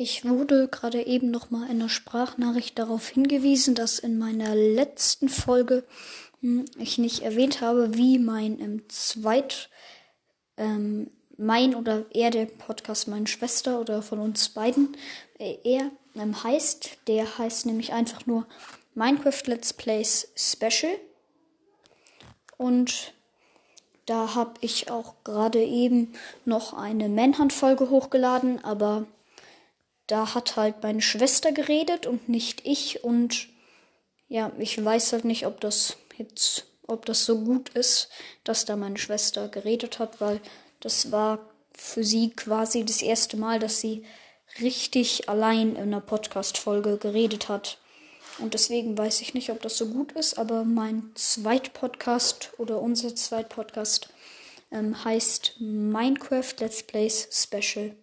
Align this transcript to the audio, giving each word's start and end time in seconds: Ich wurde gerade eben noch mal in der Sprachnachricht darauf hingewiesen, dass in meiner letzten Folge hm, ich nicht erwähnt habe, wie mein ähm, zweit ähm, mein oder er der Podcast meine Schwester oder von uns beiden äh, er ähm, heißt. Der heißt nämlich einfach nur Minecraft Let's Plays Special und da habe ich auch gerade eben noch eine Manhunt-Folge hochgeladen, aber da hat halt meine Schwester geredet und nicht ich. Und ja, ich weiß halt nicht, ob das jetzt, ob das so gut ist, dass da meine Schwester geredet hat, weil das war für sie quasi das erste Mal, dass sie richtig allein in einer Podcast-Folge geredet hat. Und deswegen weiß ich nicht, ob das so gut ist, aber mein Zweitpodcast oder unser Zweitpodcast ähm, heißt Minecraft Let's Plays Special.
Ich 0.00 0.24
wurde 0.24 0.68
gerade 0.68 1.04
eben 1.04 1.32
noch 1.32 1.50
mal 1.50 1.68
in 1.68 1.80
der 1.80 1.88
Sprachnachricht 1.88 2.78
darauf 2.78 3.08
hingewiesen, 3.08 3.74
dass 3.74 3.98
in 3.98 4.16
meiner 4.16 4.54
letzten 4.54 5.28
Folge 5.28 5.82
hm, 6.38 6.66
ich 6.78 6.98
nicht 6.98 7.22
erwähnt 7.22 7.60
habe, 7.60 7.96
wie 7.96 8.20
mein 8.20 8.60
ähm, 8.60 8.88
zweit 8.88 9.70
ähm, 10.56 11.10
mein 11.36 11.74
oder 11.74 12.06
er 12.12 12.30
der 12.30 12.46
Podcast 12.46 13.08
meine 13.08 13.26
Schwester 13.26 13.80
oder 13.80 14.00
von 14.00 14.20
uns 14.20 14.50
beiden 14.50 14.96
äh, 15.40 15.56
er 15.64 15.90
ähm, 16.14 16.44
heißt. 16.44 16.98
Der 17.08 17.36
heißt 17.36 17.66
nämlich 17.66 17.92
einfach 17.92 18.24
nur 18.24 18.46
Minecraft 18.94 19.42
Let's 19.46 19.72
Plays 19.72 20.28
Special 20.36 20.94
und 22.56 23.14
da 24.06 24.36
habe 24.36 24.54
ich 24.60 24.92
auch 24.92 25.24
gerade 25.24 25.60
eben 25.60 26.12
noch 26.44 26.72
eine 26.72 27.08
Manhunt-Folge 27.08 27.90
hochgeladen, 27.90 28.64
aber 28.64 29.08
da 30.08 30.34
hat 30.34 30.56
halt 30.56 30.82
meine 30.82 31.02
Schwester 31.02 31.52
geredet 31.52 32.06
und 32.06 32.28
nicht 32.28 32.66
ich. 32.66 33.04
Und 33.04 33.48
ja, 34.26 34.50
ich 34.58 34.82
weiß 34.82 35.12
halt 35.12 35.24
nicht, 35.24 35.46
ob 35.46 35.60
das 35.60 35.96
jetzt, 36.16 36.66
ob 36.86 37.06
das 37.06 37.24
so 37.24 37.38
gut 37.38 37.68
ist, 37.70 38.08
dass 38.42 38.64
da 38.64 38.74
meine 38.76 38.98
Schwester 38.98 39.48
geredet 39.48 39.98
hat, 40.00 40.20
weil 40.20 40.40
das 40.80 41.12
war 41.12 41.38
für 41.72 42.02
sie 42.02 42.30
quasi 42.30 42.84
das 42.84 43.02
erste 43.02 43.36
Mal, 43.36 43.60
dass 43.60 43.80
sie 43.80 44.04
richtig 44.60 45.28
allein 45.28 45.76
in 45.76 45.82
einer 45.82 46.00
Podcast-Folge 46.00 46.96
geredet 46.96 47.48
hat. 47.48 47.78
Und 48.38 48.54
deswegen 48.54 48.96
weiß 48.96 49.20
ich 49.20 49.34
nicht, 49.34 49.50
ob 49.50 49.60
das 49.62 49.76
so 49.76 49.86
gut 49.88 50.12
ist, 50.12 50.38
aber 50.38 50.64
mein 50.64 51.10
Zweitpodcast 51.14 52.52
oder 52.56 52.80
unser 52.80 53.14
Zweitpodcast 53.14 54.08
ähm, 54.70 55.04
heißt 55.04 55.56
Minecraft 55.60 56.54
Let's 56.60 56.82
Plays 56.82 57.28
Special. 57.30 57.94